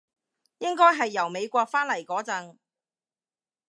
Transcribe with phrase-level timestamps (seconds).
[0.57, 2.57] 應該係由美國返嚟嗰陣